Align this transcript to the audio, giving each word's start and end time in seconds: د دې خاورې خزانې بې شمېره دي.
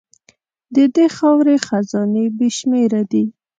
د 0.75 0.77
دې 0.95 1.05
خاورې 1.15 1.55
خزانې 1.65 2.25
بې 2.37 2.49
شمېره 2.57 3.01
دي. 3.11 3.23